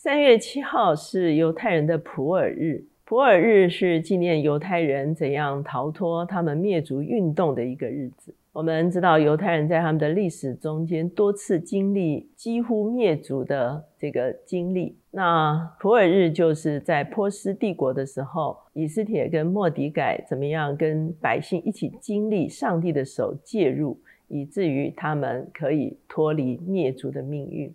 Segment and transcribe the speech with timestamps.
[0.00, 8.32] 三月七号是犹太人的普尔日，普尔日是纪念犹太人怎样逃脱他们灭族运动的一个日子。
[8.52, 14.96] 我们知道犹太人在他们的历史中间多次经历几乎灭族的这个经历。
[15.10, 27.74] 那普尔日就是在波斯帝国的时候，以斯帖跟莫迪改怎么样跟百姓一起经历上帝的手介入，以至于他们可以脱离灭族的命运。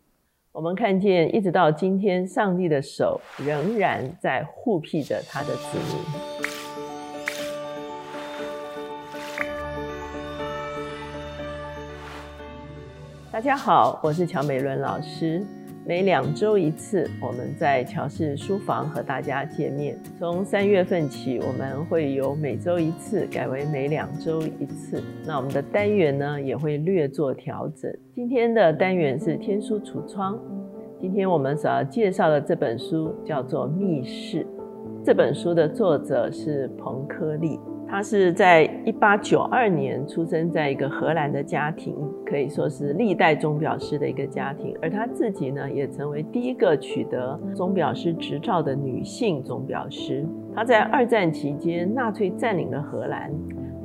[0.53, 5.97] 我们看见，一直到今天，上帝的手仍然在护庇着他的子民。
[13.31, 15.43] 大家好，我是乔美伦老师。
[15.85, 19.99] 每两周一次，我们在乔氏书房和大家见面。
[20.17, 25.03] 从三月份起，我们会由每周一次改为每两周一次。
[25.25, 27.93] 那我们的单元呢，也会略做调整。
[28.15, 30.39] 今天的单元是天书橱窗。
[31.01, 34.43] 今天我们所要介绍的这本书叫做《密室》。
[35.03, 37.59] 这本书的作者是彭科利。
[37.93, 44.75] 他是在一八九二年出生在一个荷兰的家庭，可以说是历代钟表师的一个家庭。
[44.81, 50.25] 而他自己呢，也成为第一个取得钟表师执照的女性钟表师。
[50.55, 53.31] 他在二战期间，纳粹占领了荷兰，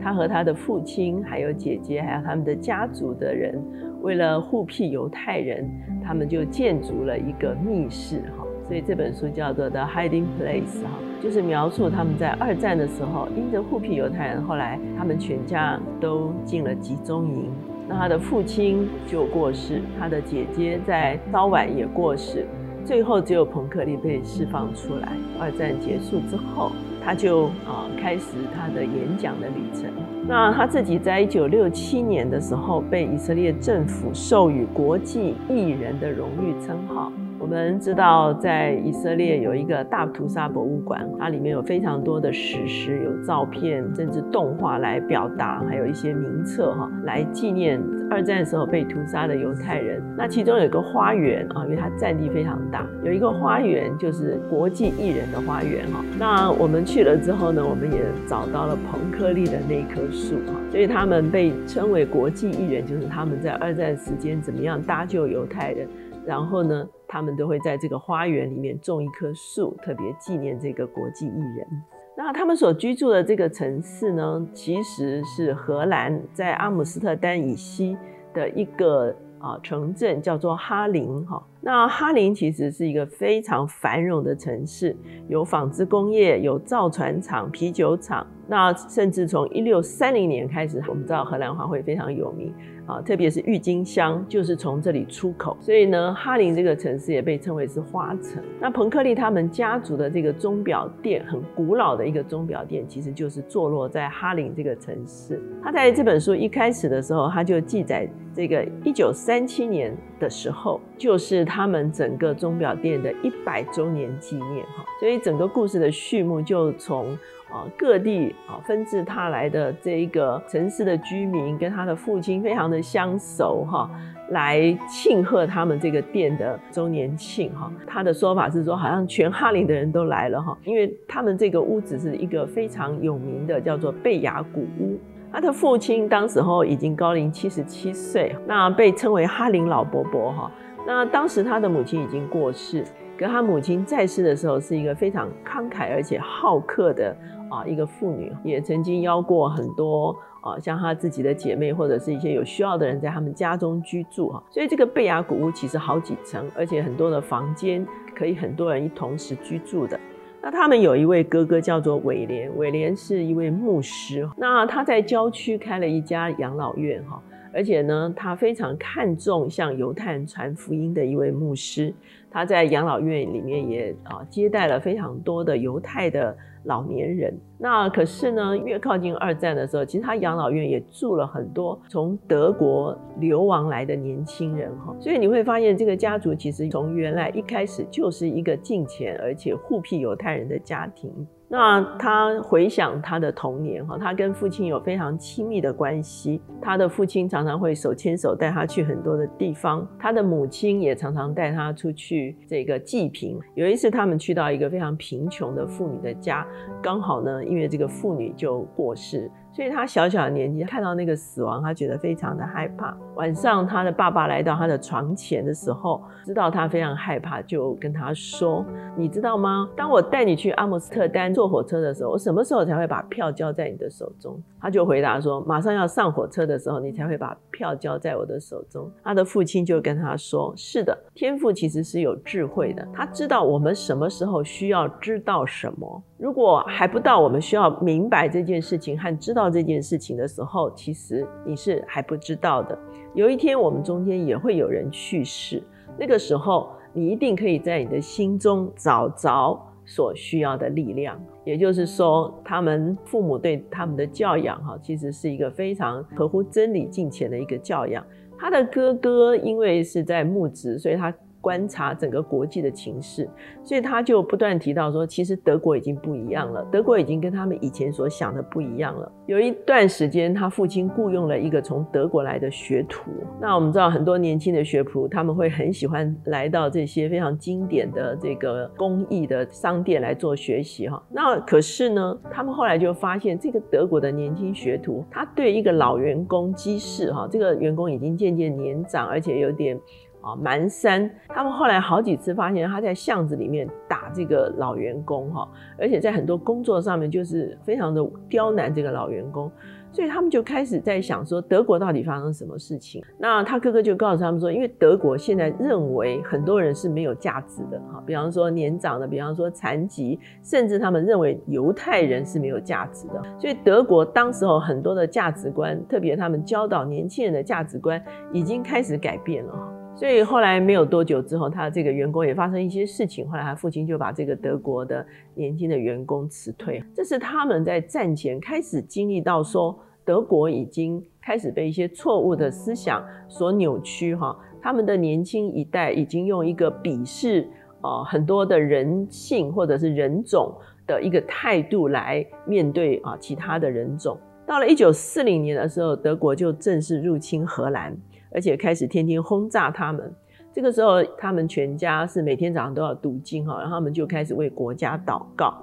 [0.01, 3.63] 他和他的父亲、还有姐姐，还有他们的家族的人，
[4.01, 5.71] 为了护庇犹太人，
[6.03, 8.23] 他们就建筑了一个密室，
[8.69, 17.51] 所以这本书叫做《The Hiding Place》哈，就是描述他们在二战的时候，因着护庇犹太人，后来他们全家都进了集中营。
[17.89, 22.45] 那他的父亲就过世，他的姐姐在稍晚也过世，
[22.85, 25.09] 最后只有彭克利被释放出来。
[25.41, 26.71] 二战结束之后，
[27.03, 29.91] 他就啊开始他的演讲的旅程。
[30.27, 37.11] 那他自己在一九六七年的时候，被以色列政府授予国际艺人的荣誉称号。
[37.41, 50.03] 我们知道，在以色列有一个大屠杀博物馆，它里面有非常多的史实、有照片，甚至动画来表达，还有一些名册哈，来纪念二战时候被屠杀的犹太人。
[50.17, 56.05] 那其中有一个花园啊，因为它占地非常大，有一个花园就是国际艺人的花园哈。
[56.19, 65.87] 那我们去了之后呢，我们也找到了彭克利的那棵树哈，所以他们被称为国际艺人，就是他们在二战时间怎么样搭救犹太人。
[66.29, 71.67] 然后呢，他们都会在这个花园里面种一棵树，特别纪念这个国际艺人。
[72.15, 77.97] 那他们所居住的这个城市呢，其实是荷兰在阿姆斯特丹以西
[78.35, 81.43] 的一个啊城镇，叫做哈林哈。
[81.63, 84.95] 那哈林其实是一个非常繁荣的城市，
[85.29, 88.27] 有纺织工业，有造船厂、啤酒厂。
[88.47, 92.53] 那甚至从一六三零年开始，我们知道荷兰花卉非常有名
[92.89, 95.55] 啊，特别是郁金香就是从这里出口。
[95.61, 98.43] 所以呢，哈林这个城市也被称为是花城。
[98.59, 105.39] 那彭克利他们家族的这个钟表店，很古老的一个钟表店，其实就是坐落在哈林这个城市。
[105.63, 114.83] 他在这本书一开始的时候，他就记载这个一九三七年的时候，就是他们整个钟表店的一百周年纪念哈。
[114.99, 117.15] 所以整个故事的序幕就从。
[117.51, 123.91] 啊，各地啊纷至沓来的这一个城市的居民跟他的父亲非常的相熟哈，
[124.31, 127.73] 来庆贺他们这个店的周年庆哈。
[127.87, 134.99] 他的说法是说，好像全哈林的人都来了哈，因为他们这个屋子是一个非常有名的，叫做贝雅古屋。
[135.33, 140.51] 他的父亲当时候已经高龄七十七岁，那被称为哈林老伯伯哈。
[140.87, 142.85] 那当时他的母亲已经过世，
[143.17, 147.17] 跟他母亲在世的时候是一个非常慷慨而且好客的。
[147.51, 154.43] 啊，一个妇女也曾经邀过很多啊，像她自己的姐妹或者是一些有需要的人在他们家中居住哈。
[154.51, 159.99] 所以这个贝雅古屋其实好几层，而且很多的房间可以很多人一同时居住的。
[160.41, 167.21] 那他们有一位哥哥叫做韦廉，韦廉是一位牧师，那他在郊区开了一家养老院哈，
[167.59, 171.93] 而且呢，他非常看重向犹太人传福音的一位牧师。
[172.31, 176.37] 他在养老院里面也啊接待了非常多的犹太的。
[176.65, 191.11] 老年人，那可是呢，越靠近二战的时候，其实他养老院也住了很多从德国流亡来的年轻人哈，所以你会发现这个家族其实从原来一开始就是一个敬虔而且护庇犹太人的家庭。
[191.51, 196.41] 那他回想他的童年哈，他跟父亲有非常亲密的关系。
[196.61, 203.39] 他的父亲常常会手牵手带他去很多的地方，他的母亲也常常带他出去这个济贫。
[203.55, 206.47] 有一次他们去到一个非常贫穷的妇女的家，
[206.83, 212.97] 刚好呢，因为这个妇女就过世，所以他小小的年纪看到那个死亡，他觉得非常的害怕。
[213.17, 218.65] 晚上他的爸爸来到他的床前的时候，知道他非常害怕，就跟他说
[218.95, 219.69] ：“你知道吗？
[219.77, 236.03] 当我带你去阿姆斯特丹坐火车的时候，我什么时候才会把票交在你的手中？”他就回答说：“马上要上火车的时候，你才会把票交在我的手中。”他的父亲就跟他说：“是的，天父其实是有智慧的，他知道我们什么时候需要知道什么。
[236.17, 242.79] 如果还不到我们需要明白这件事情和知道。”这件事情的时候，其实你是还不知道的。
[243.15, 245.63] 有一天，我们中间也会有人去世，
[245.99, 249.59] 那个时候，你一定可以在你的心中找着
[249.89, 251.19] 所需要的力量。
[251.45, 258.07] 也就是说，他们父母对他们的教养，哈，其实是一个非常合乎真理、敬虔的一个教养。
[258.39, 261.13] 他的哥哥因为是在牧职，所以他。
[261.41, 263.29] 观察整个国际的情势，
[263.65, 269.11] 所以他就不断提到说，其实德国已经不一样了，德国已经跟他们以前所想的不一样了。
[269.27, 273.11] 有一段时间，他父亲雇佣了一个从德国来的学徒。
[273.41, 281.03] 那我们知道，很多年轻的学徒他们会很喜欢来到这些非常经典的这个工艺的商店来做学习哈。
[281.11, 289.79] 那可是呢，他们后来就发现，这个德国的年轻学徒，他对一个老员工机事哈，这个员工已经渐渐年长，而且有点。
[290.21, 295.49] 啊，蛮山，他们后来好几次发现他在巷子里面打这个老员工哈，
[295.79, 299.51] 而且在很多工作上面就是非常的刁难这个老员工。
[299.91, 303.03] 所以他们就开始在想说，德国到底发生什么事情？
[303.19, 313.23] 那他哥哥就告诉他们说，因为德国现在认为很多人是没有价值的，哈，比方说年长的，比方说残疾，甚至他们认为犹太人是没有价值的。
[313.39, 318.01] 所以德国当时候很多的价值观，特别他们教导年轻人的价值观，
[318.31, 319.78] 已经开始改变了。
[319.99, 323.29] 所以后来没有多久之后，他这个员工也发生一些事情。
[323.29, 325.05] 后来他父亲就把这个德国的
[325.35, 326.81] 年轻的员工辞退。
[326.95, 334.15] 这是他们在战前开始经历到，说德国已经开始被一些错误的思想所扭曲。
[334.15, 337.49] 哈，他们的年轻一代已经用一个鄙视
[337.81, 340.55] 啊很多的人性或者是人种
[340.87, 344.17] 的一个态度来面对啊其他的人种。
[344.47, 347.97] 到了一九四零年的时候，德国就正式入侵荷兰。
[348.31, 350.13] 而且开始天天轰炸他们。
[350.53, 355.55] 这个时候，他们全家是每天早上都要读经哈，然后他们就开始为国家祷告。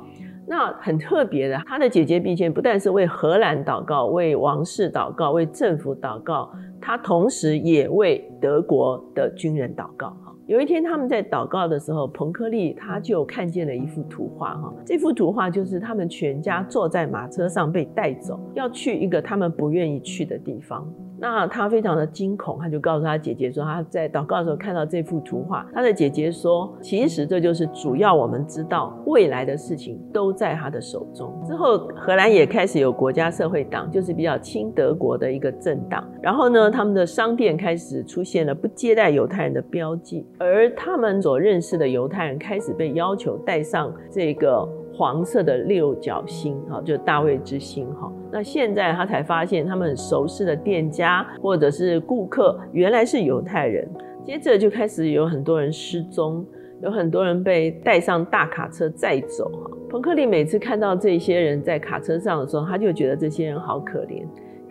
[0.47, 10.09] 那很特别的，他的姐姐毕倩不但是为荷兰祷告、为王室祷告、为政府祷告，他同时也为德国的军人祷告。
[10.23, 14.53] 哈，有一天他们在祷告的时候，彭克利他就看见了一幅图画。
[14.53, 20.87] 哈，这幅图画就是他们全家坐在马车上被带走，要去一个他们不愿意去的地方。
[21.19, 25.65] 那他非常的惊恐，他就告诉他姐姐说，他在祷告的时候看到这幅图画。
[25.73, 31.33] 他的姐姐说，其实这就是主要我们知道未来的事情都在他的手中。
[31.45, 36.05] 之后，荷兰也开始有国家社会党，就是比较亲德国的一个政党。
[36.21, 44.67] 然后呢，他们的商店开始出现了不接待犹太人的标记，而他们所认识的犹太人开始被要求带上这个。
[44.97, 48.11] 黄色的六角星，哈，就大卫之星，哈。
[48.31, 53.87] 那现在他才发现，他们熟悉的店家或者是顾客原来是犹太人。
[54.23, 56.45] 接着就开始有很多人失踪，
[56.81, 59.71] 有很多人被带上大卡车载走，哈。
[59.89, 64.25] 彭克利每次看到这些人在卡车上的时候，他就觉得这些人好可怜。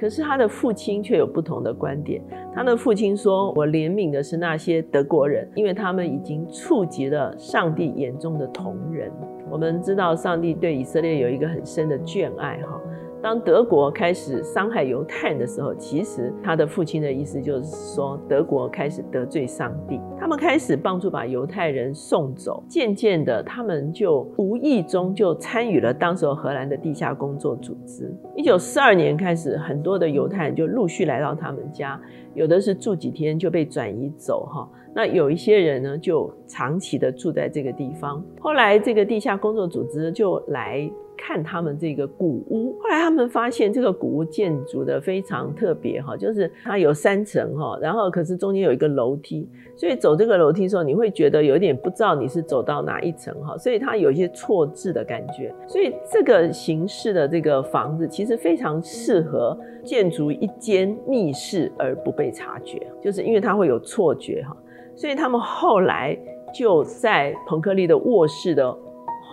[0.05, 2.23] 可是他的父亲却有不同的观点。
[2.55, 9.11] 他的父亲说：“我怜悯的是那些德国人，因为他们已经触及了上帝眼中的同人。”
[9.51, 12.79] 我们知道上帝对以色列有一个很深的眷爱，哈。
[13.25, 22.63] 当德国开始伤害犹太人的时候，其实他的父亲的意思就是说，德国开始得罪上帝，他们开始帮助把犹太人送走。
[22.69, 28.15] 渐渐的，他们就无意中就参与了当时荷兰的地下工作组织。
[28.37, 31.99] 一九四二年开始，很多的犹太人就陆续来到他们家，
[32.35, 34.69] 有的是住几天就被转移走，哈。
[34.95, 38.23] 那有一些人呢，就长期的住在这个地方。
[38.39, 40.91] 后来，这个地下工作组织就来。
[41.17, 55.55] 看他们这个古屋，后来他们发现这个古屋建筑的非常特别哈，就是它有三层哈，然后可是中间有一个楼梯，所以走这个楼梯的时候，你会觉得有点不知道你是走到哪一层哈，所以它有一些错置的感觉。
[55.67, 64.57] 所以这个形式的这个房子其实非常适合建筑一间密室而不被察觉，就是因为它会有错觉哈。
[64.97, 66.17] 所以他们后来
[66.55, 68.77] 就在彭克利的卧室的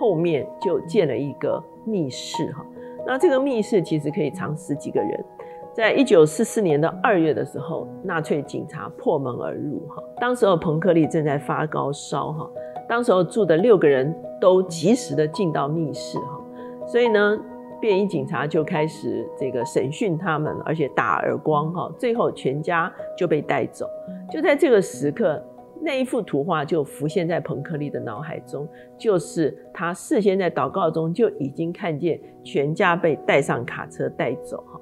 [0.02, 1.64] 后面就建了一个。
[1.84, 2.64] 密室哈，
[3.08, 5.26] 那这个密室其实可以藏十几个人。
[5.74, 12.48] 在一九四四年的二月的时候，纳粹警察破门而入哈，当时候彭克利正在发高烧哈，
[12.88, 16.40] 当时候住的六个人都及时的进到密室哈，
[16.86, 17.36] 所以呢，
[17.80, 23.88] 便衣警察就开始这个审讯他们，而且打耳光哈，最后全家就被带走。
[24.32, 25.44] 就在这个时刻，
[25.82, 34.80] 那一幅图画就浮现在彭克利的脑海中，就是他事先在祷告中就已经看见全家被带上卡车带走哈。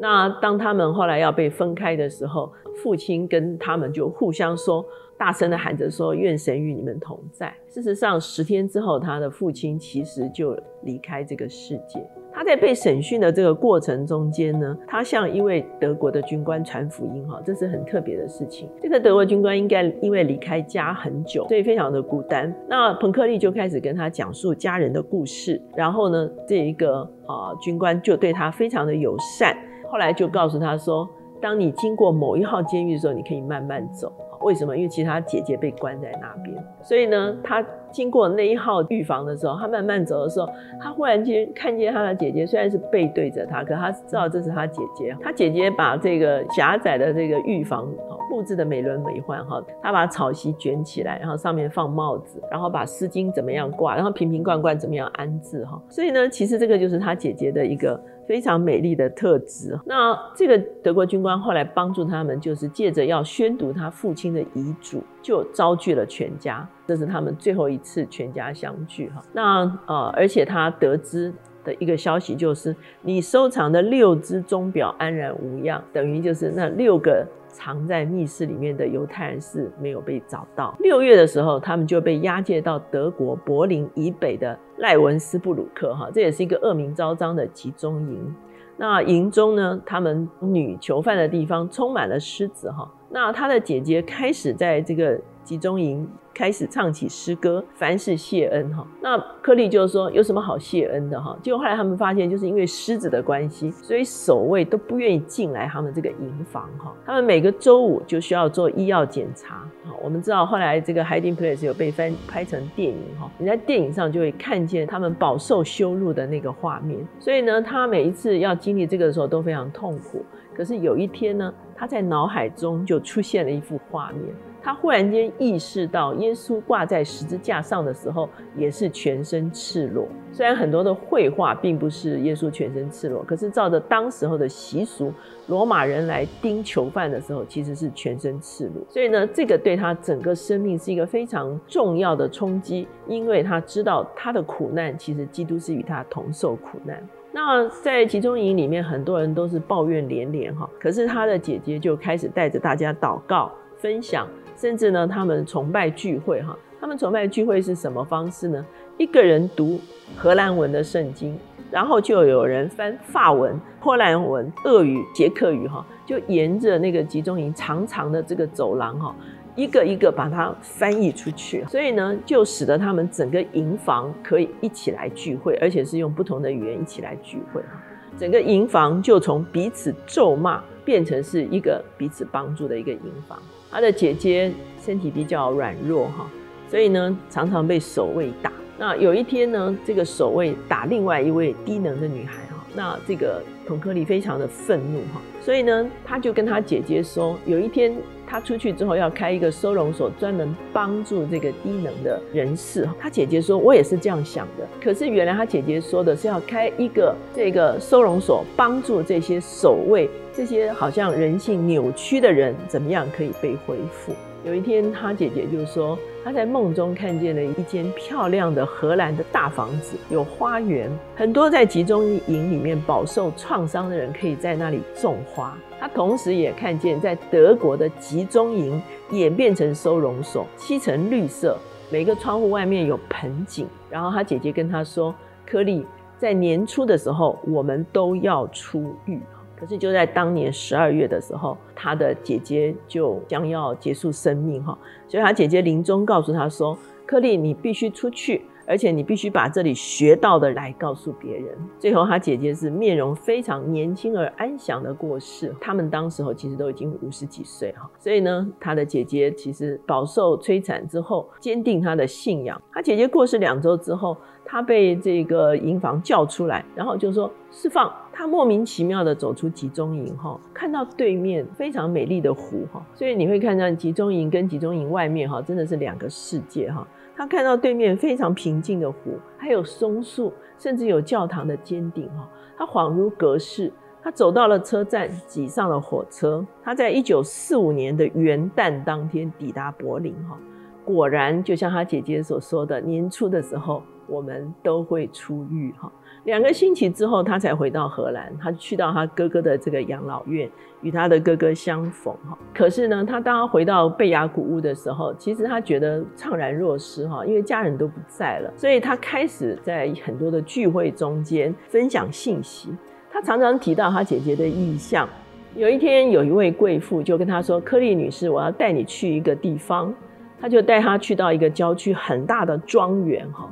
[0.00, 2.52] 那当他们后来要被分开的时候，
[2.82, 4.84] 父亲跟他们就互相说。
[5.20, 12.02] 大声的喊着说：“愿神与你们同在。”事实上，十天之后，他的父亲其实就离开这个世界。
[12.32, 18.68] 他在被审讯的这个过程中间呢，他向一位德国的军官传福音，哈，这是很特别的事情。
[18.82, 22.54] 这个德国军官应该因为离开家很久，所以非常的孤单。
[22.68, 29.56] 那彭克利就开始跟他讲述家人的故事，然后呢，这一个啊军官就对他非常的友善。
[29.88, 31.08] 后来就告诉他说
[31.42, 34.74] ：“当你经过某一号监狱的时候，你可以慢慢走。”为什么？
[34.74, 40.48] 因为其他姐姐被关在那边，所以呢，他经过那一号狱房的时候，他慢慢走的时候，
[40.80, 45.16] 他忽然间看见他的姐姐，虽然是背对着他，可他知道这是他姐姐。
[45.20, 47.88] 他姐姐把这个狭窄的这个狱房
[48.28, 55.80] 布置的美轮美奂哈，他把草席卷起来，然后上面放帽子，然后把丝巾怎么样挂，然后瓶瓶罐罐怎么样安置哈。
[55.88, 58.00] 所以呢，其实这个就是他姐姐的一个。
[58.26, 59.76] 非常美丽的特质。
[59.84, 66.64] 那这个德国军官后来帮助他们，就是借着要宣读他父亲的遗嘱，就招聚了全家。
[66.90, 69.22] 这是他们最后一次全家相聚哈。
[69.32, 71.32] 那呃，而且他得知
[71.62, 77.24] 的一个消息就是，你收藏的六只钟表安然无恙，等于就是那六个。
[77.52, 80.72] 藏在密室里面的犹太人是没有被找到。
[80.78, 88.34] 六月的时候，他们就被押解到德国柏林以北的赖文斯布鲁克，哈，这也是一个恶名昭彰的集中营。
[88.76, 92.88] 那营中呢，他们女囚犯的地方充满了狮子，哈。
[93.10, 96.08] 那他的姐姐开始在这个集中营。
[96.32, 98.86] 开始唱起诗歌，凡是谢恩哈。
[99.02, 101.36] 那柯利就说有什么好谢恩的哈？
[101.42, 106.94] 结果后来他们发现，就是因为狮子的关系，所以守卫都不愿意进来他们这个营房哈。
[107.04, 109.68] 他们每个周五就需要做医药检查。
[109.84, 113.30] 好，我们知道后来这个 Hiding Place 有被翻拍成电影哈。
[113.38, 117.06] 你在电影上就会看见他们饱受羞辱的那个画面。
[117.18, 120.24] 所以呢，他每一次要经历这个的时候都非常痛苦。
[120.54, 124.34] 可是有一天呢，他在脑海中就出现了一幅画面。
[124.62, 130.06] 他忽然间意识到，耶稣挂在十字架上的时候也是全身赤裸。
[130.32, 135.12] 虽然很多的绘画并不是耶稣全身赤裸，可是照着当时候的习俗，
[135.48, 138.84] 罗马人来钉囚犯的时候其实是全身赤裸。
[138.88, 147.02] 所以呢，这个对他整个生命是一个非常重要的冲击，因为他知道他的苦难其实基督是与他同受苦难。
[147.32, 154.26] 那在集中营里面，很多人都是抱怨连连哈，可是他的姐姐就开始带着大家祷告分享。
[154.60, 158.62] 甚至呢，他们崇拜聚会哈，他们崇拜聚会是什么方式呢？
[158.98, 159.80] 一个人读
[160.14, 161.34] 荷兰文的圣经，
[161.70, 169.16] 然后就有人翻法文、波兰文、俄语、捷克语哈，就沿着那个集中营长长的这个走廊哈，
[169.56, 177.80] 一个一个把它翻译出去，所以呢，就使得他们整个营房可以一起来聚会，而且是用不同的语言一起来聚会哈，
[178.18, 183.38] 整个营房就从彼此咒骂变成是一个彼此帮助的一个营房。
[183.70, 184.52] 他的姐姐
[184.84, 186.28] 身体比较软弱哈，
[186.68, 188.52] 所以呢常常被守卫打。
[188.78, 197.94] 那有一天呢，这个守卫打另外一位低能的女孩哈，那这个彭克利非常的愤怒哈，所以呢他就跟他姐姐说，有一天
[198.26, 202.88] 他出去之后要开一个收容所，专门帮助这个低能的人士。
[202.98, 204.66] 他姐姐说，我也是这样想的。
[204.82, 210.08] 可是原来他姐姐说的是要开一个这个收容所，帮助这些守卫。
[210.40, 214.14] 这些好像人性扭曲的人，怎么样可以被恢复？
[214.42, 225.54] 有一天，他姐姐就说，他在梦中看见了一间漂亮的荷兰的大房子，有花园，很多在集中营里面饱受创伤的人可以在那里种花。
[225.78, 231.54] 他同时也看见，在德国的集中营演变成收容所，漆成绿色，
[231.92, 233.68] 每个窗户外面有盆景。
[233.90, 235.84] 然后他姐姐跟他说：“柯利，
[236.18, 239.20] 在年初的时候，我们都要出狱。”
[239.60, 244.76] 可是就在当年十二月的时候，他的姐姐就将要结束生命哈，
[245.06, 251.46] 所以他姐姐临终告诉他说：“克利，你必须出去，而且你必须把这里学到的来告诉别人。”
[251.78, 255.54] 最后，他姐姐是面容非常年轻而安详的过世。
[255.60, 262.60] 他们当时候其实都已经五十几岁哈，所以呢，他的姐姐其实饱受摧残之后，坚定他的信仰。
[262.72, 264.16] 他姐姐过世两周之后。
[264.42, 267.88] 他被这个营房叫出来，然后就说释放。
[268.12, 276.84] 他莫名其妙的走出集中营，哈，看到对面非常美丽的湖，哈，所以你会看到集中营跟集中营外面，哈，真的是两个世界，哈。
[277.20, 282.26] 他看到对面非常平静的湖，还有松树，甚至有教堂的尖顶，哈。
[282.56, 283.70] 他恍如隔世。
[284.02, 286.42] 他走到了车站，挤上了火车。
[286.62, 290.14] 他在一九四五年的元旦当天抵达柏林。
[290.26, 290.38] 哈，
[290.82, 295.74] 果然就像他姐姐所说的，年初的时候我们都会出狱。
[295.78, 295.92] 哈，
[296.30, 298.32] 两个星期之后，他才回到荷兰。
[298.40, 300.48] 他去到他哥哥的这个养老院，
[300.80, 302.14] 与他的哥哥相逢。
[302.28, 307.04] 哈，可是呢，他当他回到贝雅古屋的时候，其实他觉得怅然若失。
[307.08, 312.72] 哈，因为家人都不在了，所以他开始在很多的聚会中间分享信息。
[313.10, 315.08] 他常常提到他姐姐的意向。
[315.56, 319.92] 有一天，有一位贵妇就跟他说：“柯丽女士，我要带你去一个地方。”
[320.40, 323.50] 他就带她去到一个郊区很大的庄园，哈，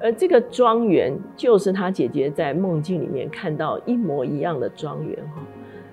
[0.00, 5.42] 而这个庄园就是他姐姐在梦境里面看到一模一样的庄园，哈。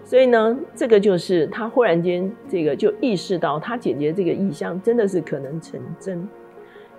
[0.03, 6.27] 所以呢，这个就是他忽然间这个就意识到他姐姐这个意向真的是可能成真。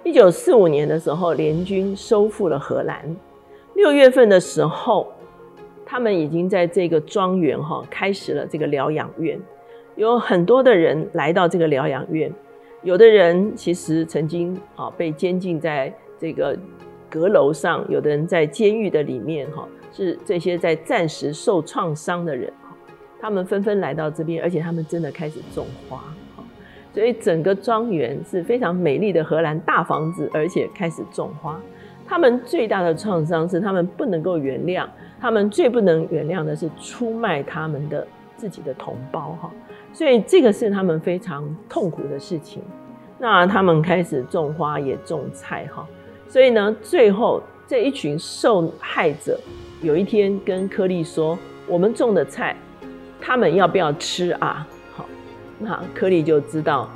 [0.05, 3.17] 一九四五年的时候，联军收复了荷兰。
[3.75, 5.13] 六月份的时候。
[5.89, 9.41] 他们已经在这个庄园哈开始了这个疗养院，
[9.95, 12.29] 有很多的人来到这个疗养院，
[12.83, 16.59] 有的人其实曾经啊被监禁在这个
[17.09, 22.77] 阁楼上，有的人在监狱的里面哈，是这些在暂时受创伤的人哈，
[23.21, 25.99] 他们纷纷来到这边，而且他们真的开始种花
[26.37, 26.45] 哈，
[26.93, 31.61] 所以整个庄园是非常美丽的荷兰大房子，而且开始种花。
[32.07, 34.87] 他们最大的创伤是他们不能够原谅。
[35.19, 39.51] 他们最不能原谅的是出卖他们的自己的同胞哈，
[39.93, 42.63] 所以这个是他们非常痛苦的事情。
[43.19, 45.89] 那他们开始种花也种菜哈，
[46.29, 49.39] 所以呢，最后这一群受害者
[49.83, 52.57] 有一天跟柯利说：“我们种的菜，
[53.21, 55.07] 他们要不要吃啊？”好，
[55.59, 56.91] 那柯利就知道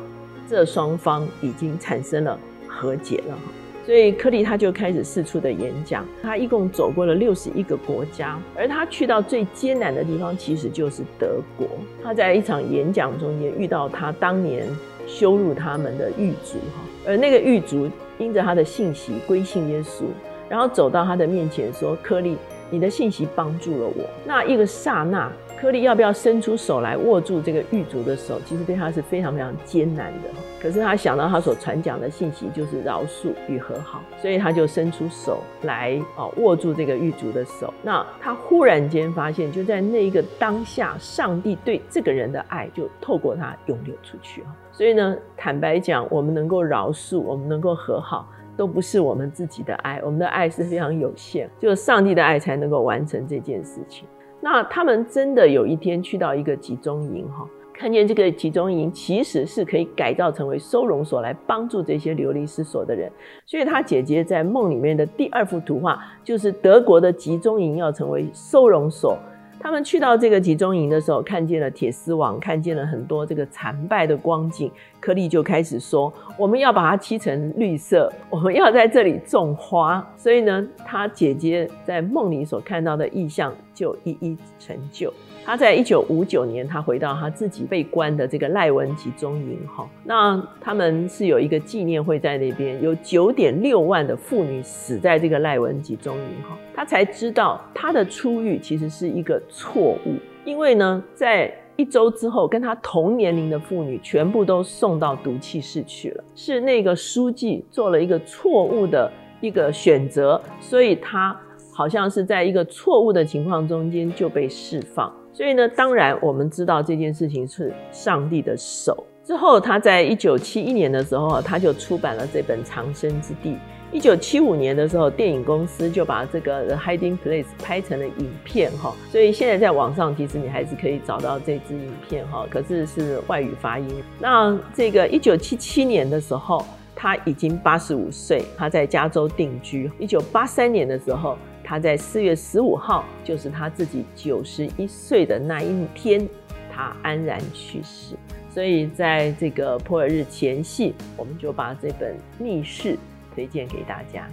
[0.48, 3.38] 这双方已经产生了和解了。
[3.86, 11.66] 所以柯利他就开始四处的演讲，他一共走过了六十一个国家，而他去到最艰难的地方其实就是德国。
[12.02, 14.68] 他在一场演讲中间遇到他当年
[15.06, 20.04] 羞辱他们的狱卒哈，而那个狱卒因着他的信息归信耶稣，
[20.48, 22.36] 然后走到他的面前说：“柯利，
[22.70, 25.30] 你的信息帮助了我。”那一个刹那。
[25.60, 28.40] 柯利要不要伸出手来握住这个狱卒的手？
[28.46, 30.30] 其实对他是非常非常艰难的。
[30.58, 37.74] 可是他想到他所传讲的信息就是饶恕与和好，所以他就伸出手来哦握住这个狱卒的手。
[37.82, 44.56] 那他忽然间发现，就在那一个当下，上帝对这个人的爱就透过他涌流出去啊。
[44.72, 54.08] 所以呢，坦白讲，我们能够饶恕，我们能够和好，都不是我们自己的爱，我们的爱是非常有限，只有上帝的爱才能够完成这件事情。
[54.40, 63.10] 那他们真的有一天去到一个集中营，哈，看见这个集中营其实是可以改造成为收容所，来帮助这些流离失所的人。
[63.44, 69.18] 所以他姐姐在梦里面的第二幅图画，就是德国的集中营要成为收容所。
[69.62, 74.72] 他们去到这个集中营的时候，看见了铁丝网，看见了很多这个残败的光景。
[75.00, 85.12] 柯利就开始说：“我们要把它漆成绿色，我们要在这里种花。”所以呢，他姐姐在梦里所看到的意象就一一成就。
[85.42, 111.34] 他在一九五九年，他回到他自己被关的这个赖文集中营，哈，那他们是有一个纪念会在那边，有九点六万的妇女死在这个赖文集中营，哈，他才知道他的出狱其实是一个错误，因为呢，在一周之后，跟他同年龄的妇女全部都送到毒气室去了，是那个书记做了一个错误的一个选择，所以他
[111.72, 115.10] 好像是在一个错误的情况中间就被释放。
[115.32, 119.06] 所以呢，当然我们知道这件事情是上帝的手。
[119.24, 123.52] 之后，他在一九七一年的时候，他就出版了这本《藏身之地》。
[123.92, 128.94] 一九七五年的时候，电影公司就把这个《The Hiding Place》拍成了影片，哈。
[129.10, 132.46] 所以现在在网上，其实你还是可以找到这支影片，哈。
[132.48, 134.02] 可是是外语发音。
[134.18, 139.90] 那这个一九七七年的时候，他已经八十五岁，他在加州定居。
[139.98, 141.36] 一九八三年的时候。
[141.62, 146.28] 他在四月十五号，就是他自己九十一岁的那一天，
[146.68, 148.16] 他安然去世。
[148.52, 152.94] 所以在这个普尔日前夕，我们就把这本《密室》
[153.40, 154.28] 推荐给大家。